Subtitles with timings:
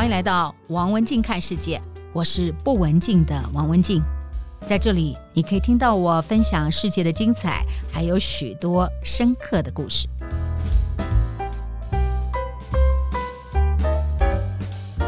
[0.00, 1.78] 欢迎来到王文静看世界，
[2.14, 4.02] 我是不文静的王文静，
[4.66, 10.08] 在这里你可以听到我分享世界的精彩，还有许多深刻的故事。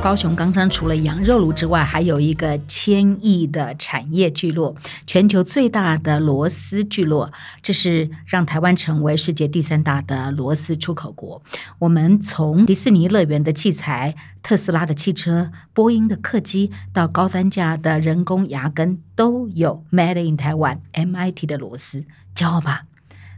[0.03, 4.75] 高雄冈山除了羊肉炉之外，还有一个千亿的产业聚落，
[5.07, 7.31] 全球最大的螺丝聚落，
[7.63, 11.41] 这是让台湾成为世界第三大的螺丝出口国。
[11.79, 22.87] 我们从迪士尼乐园的器材、特斯拉的汽车、波音的客机，到高单价的人工牙根，都有 Made in Taiwan MIT 的螺丝，骄傲吧？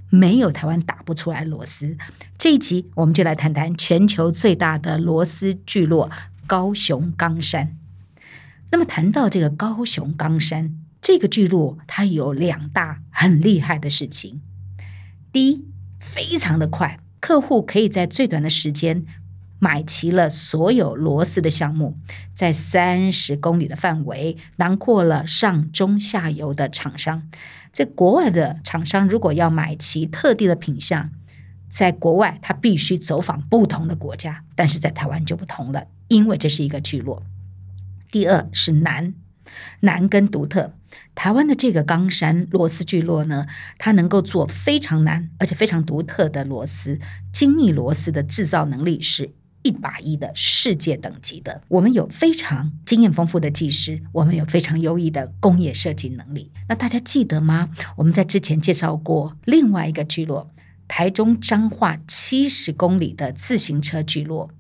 [0.09, 1.99] 没有台湾打不出来螺丝。
[2.39, 6.09] 这一集我们就来谈谈全球最大的螺丝聚落。
[6.47, 7.77] 高雄冈山，
[8.71, 14.41] 那么谈到这个高雄冈山这个聚落，它有两大很厉害的事情。
[15.33, 15.65] 第一，
[15.99, 19.05] 非常的快，客户可以在最短的时间
[19.59, 21.97] 买齐了所有螺丝的项目，
[22.35, 27.29] 在三十公里的范围囊括了上中下游的厂商。
[27.73, 31.11] 在国外的厂商如果要买齐特定的品项，
[31.69, 35.87] 在国外他必须走访不同的国家，但是在台湾就不同了。
[36.09, 37.23] 因为这是一个聚落。
[38.11, 39.15] 第二是难，
[39.81, 40.75] 难跟独特。
[41.15, 43.47] 台湾的这个冈山螺丝聚落呢，
[43.79, 46.99] 它能够做非常难而且非常独特的螺丝，
[47.33, 51.63] 精密螺丝的制造能力是一把一的世界等级的。
[51.69, 56.53] 我们有非常经验丰富的技师，我们有非常优异的工业设计能力。
[56.69, 57.71] 那大家记得吗？
[57.97, 60.51] 我们在之前介绍过另外一个聚落，
[60.87, 64.51] 台中彰化七十公里的自行车聚落。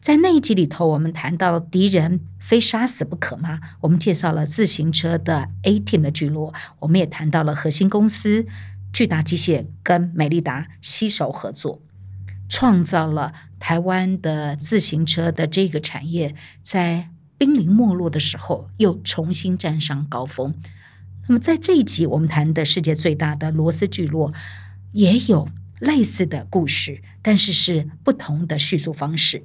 [0.00, 3.60] 在那一集里头，我们谈到敌人非杀死不可吗？
[3.80, 8.46] 我们介绍了自行车的 A Team 的聚落，我们也谈到了核心公司
[8.92, 11.82] 巨大机械跟美利达携手合作，
[12.48, 20.54] 创造了台湾的自行车的这个产业，在濒临没落的时候又重新站上高峰。
[21.28, 24.32] 那么在这一集，我们谈的世界最大的螺丝聚落，
[24.92, 25.48] 也有
[25.80, 29.44] 类似的故事，但是是不同的叙述方式。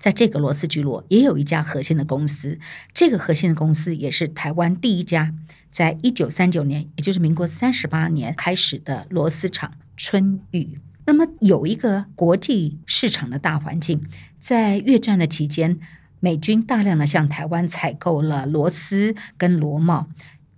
[0.00, 2.58] 在这个螺丝聚落也有一家核心的公司，
[2.94, 5.34] 这个核心的公司也是台湾第一家，
[5.70, 10.80] 在一九三九年，也就是民国三十八年开始的螺丝厂春雨。
[11.04, 14.02] 那么有一个国际市场的大环境，
[14.40, 15.78] 在越战的期间，
[16.18, 20.08] 美军大量的向台湾采购了螺丝跟螺帽。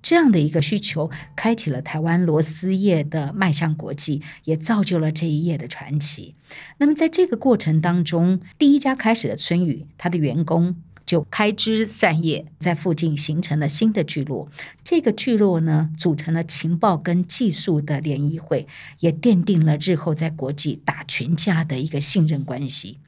[0.02, 6.34] 这样的一个需求，开启了台湾螺丝业的迈向国际，也造就了这一页的传奇。
[6.78, 10.76] 那么，在这个过程当中，第一家开始的春雨，他的员工
[11.06, 14.50] 就开枝散叶，在附近形成了新的聚落。
[14.82, 18.66] 这个聚落呢，组成了情报跟技术的联谊会，
[18.98, 22.98] 也奠定了日后在国际打群架的一个信任关系。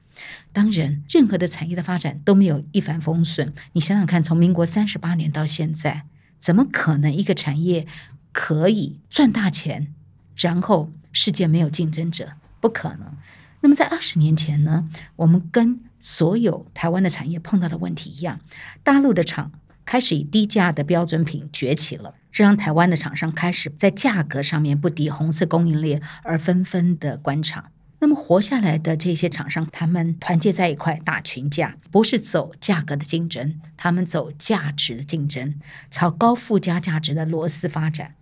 [0.53, 3.53] 当然，任何的产业的发展都没有一帆风顺。
[3.73, 6.05] 你想想看，从民国三十八年到现在。
[6.45, 7.87] 怎么可能一个产业
[8.31, 9.95] 可以赚大钱，
[10.37, 12.35] 然后世界没有竞争者？
[12.61, 13.17] 不可能。
[13.63, 18.41] 那么在二十年前呢，我们跟所有台湾的产业碰到的问题一样，
[18.83, 19.53] 大陆的厂
[19.87, 27.71] 开始以低价的标准品崛起了，这让台湾的厂商开始在价格上面不敌红色供应链，而纷纷的关厂。
[28.05, 35.55] 那么活下来的这些厂商，他们团结在一块打群架，不是走价格的竞争，他们走价值的竞争，
[35.91, 38.15] 朝高附加价值的螺丝发展。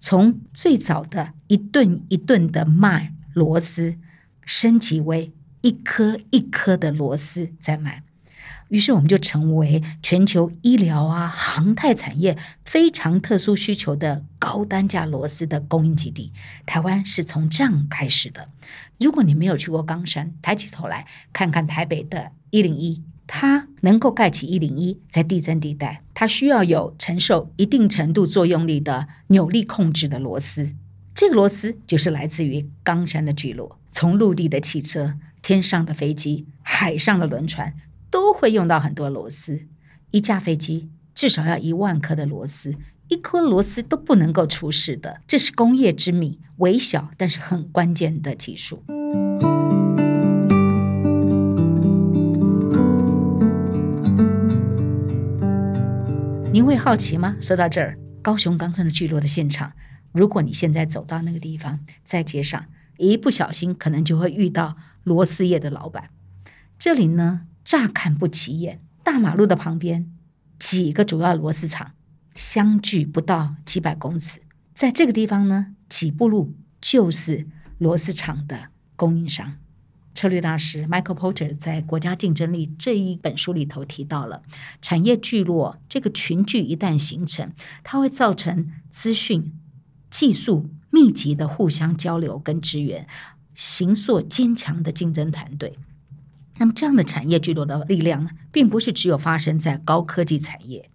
[0.00, 3.94] 从最早的一吨一吨的卖螺丝，
[4.44, 8.02] 升级为一颗一颗的螺丝在卖。
[8.70, 16.32] 于是我们就成为全球医疗啊、航太产业非常特殊需求的高单价螺丝的供应基地。
[16.64, 18.48] 台湾是从这样开始的。
[18.98, 30.74] 如果你没有去过冈山，抬起头来看看台北的一零一，它能够盖起一零一，在地震地带，它需要有承受一定程度作用力的扭力控制的螺丝。
[31.12, 37.74] 这个螺丝就是来自于冈山的聚落，从陆地的汽车、天上的飞机、海上的轮船。
[38.10, 39.66] 都会用到很多螺丝，
[40.12, 42.74] 一架飞机至少要一万颗的螺丝，
[43.08, 48.82] 一颗螺丝都不能够出事的，这是工业之谜，微小但是很关键的技术。
[56.52, 57.34] 您会好奇吗？
[57.40, 59.72] 说到这儿，高雄冈山的聚落的现场，
[60.12, 62.66] 如果你现在走到那个地方，在街上
[62.98, 66.10] 一不小心，可能就会遇到螺丝业的老板。
[66.78, 67.46] 这里呢？
[67.64, 70.10] 乍看不起眼，大马路的旁边
[70.58, 71.92] 几个主要螺丝厂
[72.38, 74.40] 相距不到几百公尺，
[74.72, 77.48] 在这个地方呢，几步路就是
[77.78, 79.56] 螺丝厂的供应商。
[80.14, 84.44] 策略大师 Michael Porter 在《国家竞争力》这一本书里头提到了，
[84.80, 87.52] 产业聚落这个群聚一旦形成，
[87.82, 89.52] 它会造成资讯、
[90.08, 93.08] 技术密集的互相交流跟支援，
[93.52, 95.76] 形塑坚强的竞争团队。
[96.58, 100.88] 那么，这样的产业聚落的力量呢，并不是只有发生在高科技产业，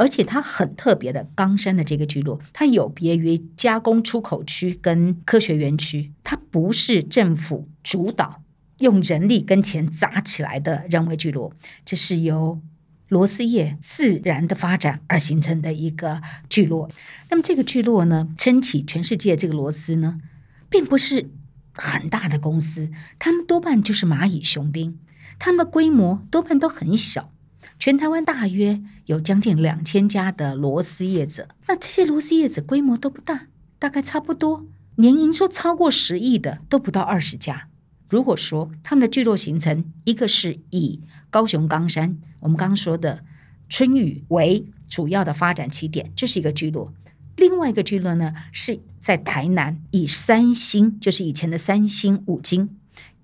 [0.00, 1.28] 而且它很特别的。
[1.34, 8.42] 冈山的这个聚落，它有别于加工出口区跟科学园区，它不是政府主导、
[8.78, 11.52] 用人力跟钱砸起来的人为聚落，
[11.84, 12.62] 这是由
[13.08, 16.88] 螺丝业自然的发展而形成的一个聚落。
[17.28, 20.18] 那么，这个聚落呢，撑起全世界这个螺丝呢，
[20.70, 21.28] 并不是
[21.74, 24.98] 很大的公司，他们多半就是蚂蚁雄兵。
[25.38, 27.32] 他们的规模多半都很小，
[27.80, 31.48] 全台湾大约有将近两千家的螺丝业者。
[31.66, 33.46] 那这些螺丝业者规模都不大，
[33.78, 34.66] 大概差不多
[34.96, 37.68] 年营收超过十亿的都不到二十家。
[38.10, 41.00] 如果说他们的聚落形成，一个是以
[41.30, 43.24] 高雄冈山，我们刚刚说的
[43.70, 46.92] 春雨为主要的发展起点，这是一个聚落；
[47.36, 52.76] 另外一个聚落呢，是在台南，以三星，就是以前的三星五金。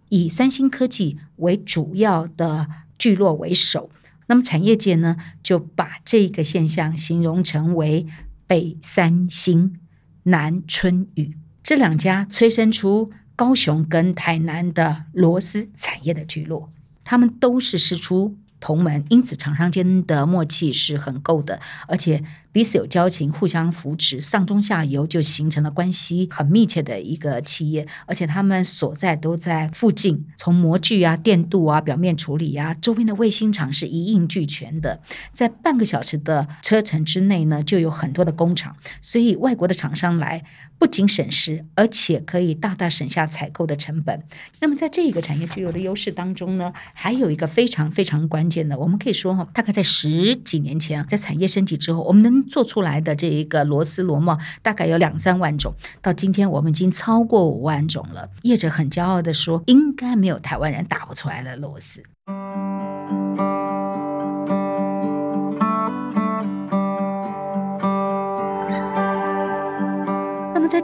[0.08, 2.66] 以三星科技为主要的
[2.96, 3.90] 聚落为首，
[4.26, 8.06] 那么产业界呢，就把这个现象形容成为
[8.46, 9.78] 北三星、
[10.24, 16.70] 南春雨这两家催生出高雄跟台南的螺丝产业的聚落，
[17.04, 22.22] 他们都是师出同门，因此厂商间的默契是很够的，而且
[22.52, 35.00] 彼此有交情，互相扶持，上中下游就形成了关系很密切的一个企业，而且他们所在都在附近，从模具啊、电镀啊、表面处理啊，周边的卫星厂是一应俱全的，
[35.32, 40.42] 在半个小时的车程之内呢，就有很多的工厂，所以外国的厂商来
[40.78, 44.22] 不仅省时，而且可以大大省下采购的成本。
[44.60, 58.30] 那么在这个产业聚落的优势当中呢，还有一个非常非常关键我们可以说哈，大概在十几年前，在产业升级之后，我们能做出来的这一个螺丝螺帽大概有两三万种，到今天我们已经超过五万种了。
[58.42, 62.02] 业者很骄傲的说，应该没有台湾人打不出来的螺丝。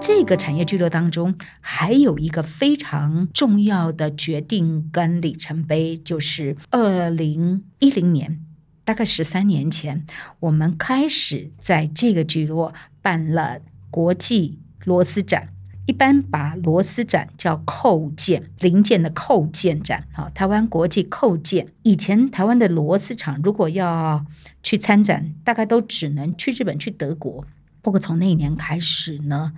[0.05, 8.41] 这个产业聚落当中，还有一个非常重要的决定跟里程碑，就是二零一零年。
[8.85, 10.05] 大概十三年前，
[10.41, 13.61] 我们开始在这个聚落办了
[13.93, 15.51] 国际螺丝展。
[15.87, 20.09] 一般把螺丝展叫扣件零件的扣件展。
[20.13, 21.69] 好，台湾国际扣件。
[21.85, 24.27] 以前台湾的螺丝厂如果要
[24.65, 27.47] 去参展，大概都只能去日本、去德国。
[27.83, 29.53] 不过从那一年开始呢，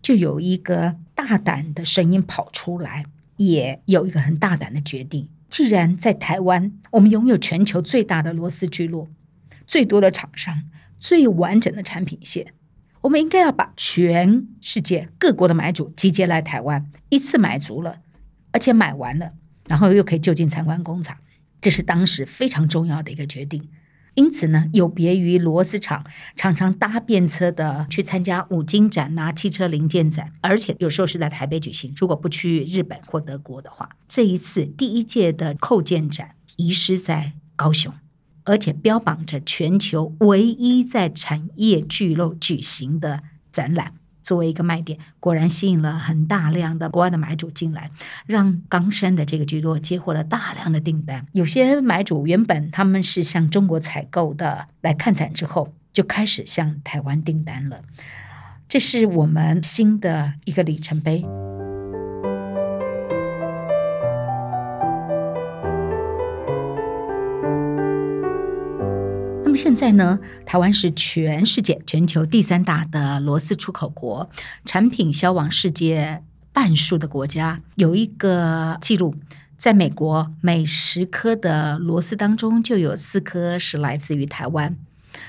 [0.00, 3.06] 就有一个大胆的声音跑出来，
[3.38, 5.28] 也有一个很大胆的决定。
[5.48, 9.08] 既然在台湾，我们拥有全球最大的螺丝聚落，
[9.66, 10.64] 最多的厂商，
[10.96, 12.54] 最完整的产品线，
[13.02, 18.00] 我们应该要把全世界各国的买主集结来台湾，一次买足了，
[18.50, 19.32] 而且买完了，
[19.66, 21.16] 然后又可以就近参观工厂，
[21.60, 23.68] 这是当时非常重要的一个决定。
[24.14, 26.04] 因此呢，有别于螺丝厂
[26.36, 31.92] 常常搭便车的去参加五金展呐、汽车零件展，而且有时候是在台北举行。
[31.96, 37.92] 如果不去日本或德国的话，这一次第一届的扣件展遗失在高雄，
[38.44, 43.94] 而且标榜着全球唯一在产业聚落举行的展览。
[44.22, 47.90] 作为一个卖点，果然吸引了很大量的国外的买主进来，
[48.26, 51.26] 让冈山的这个居多接获了大量的订单。
[51.32, 57.82] 有些买主原本他们是向中国采购的，来看展之后就开始向台湾订单了。
[58.68, 61.24] 这是我们新的一个里程碑。
[69.52, 74.30] 么现在呢，台湾是全世界全球第三大的螺丝出口国，
[74.64, 76.22] 产品销往世界
[76.54, 77.60] 半数的国家。
[77.74, 79.14] 有一个记录，
[79.58, 84.74] 在美国每十颗的螺丝当中就有四颗是来自于台湾。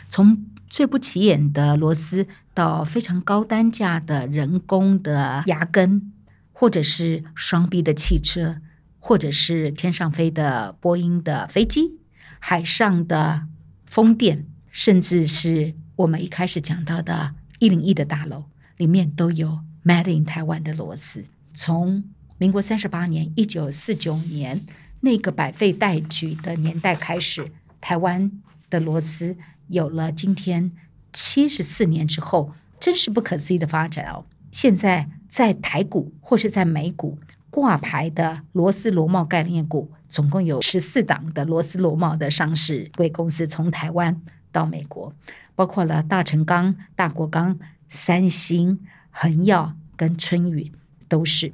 [0.07, 6.13] 从最不起眼的螺丝到非常高单价的人工的牙根，
[6.53, 8.61] 或者是双臂的汽车，
[8.99, 11.97] 或者是天上飞的波音的飞机，
[12.39, 13.47] 海上的。
[13.93, 18.45] 风电，甚至是我们一开始讲到的一零一的大楼，
[18.77, 21.25] 里面都有 Made in 台湾的螺丝。
[21.53, 22.03] 从
[22.39, 24.59] 民国三十八年，一九四九年
[25.01, 28.31] 那个百废待举的年代开始，台湾
[28.67, 30.71] 的螺丝有了今天
[31.11, 34.25] 七十四年之后，真是不可思议的发展哦。
[34.51, 37.19] 现在在台股或是在美股，
[37.53, 44.19] 挂牌的螺丝螺帽概念股，总共有十四档的螺丝螺帽的上市贵公司从台湾
[44.51, 45.13] 到美国，
[45.53, 47.59] 包括了大成钢、大国钢、
[47.91, 48.79] 三星、
[49.11, 50.71] 恒耀跟春雨
[51.07, 51.53] 都是。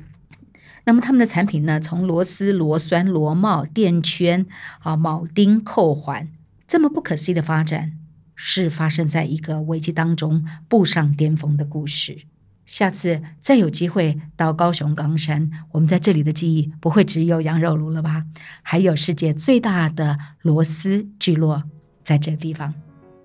[0.85, 4.45] 那么他们的产品呢，从螺丝、螺栓、螺帽、垫圈
[4.79, 6.29] 啊、铆钉、扣环，
[6.65, 7.99] 这么不可思议的发展，
[8.35, 12.19] 是发生在一个危机当中步上巅峰的故事。
[12.69, 18.23] 下次再有机会到高雄冈山，我们在这里的记忆不会只有羊肉炉了吧？
[18.61, 21.63] 还有世界最大的螺丝聚落
[22.03, 22.71] 在这个地方，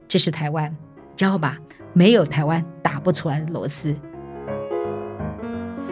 [0.09, 0.75] 这是台湾，
[1.15, 1.59] 骄傲吧？
[1.93, 3.95] 没有台湾打不出来的螺丝。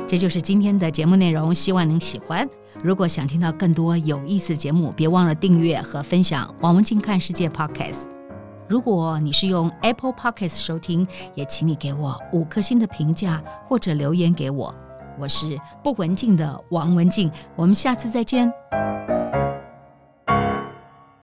[0.09, 2.49] 这就是今天的节目内容，希望您喜欢。
[2.83, 8.22] 如果想听到更多有意思的节目，别忘了订阅和分享王文静看世界 Podcast。
[8.69, 14.75] 如果你是用 Apple Podcast 收听，也请你给我五颗星的评价或者留言给我。
[15.19, 18.51] 我是不文静的王文静，我们下次再见。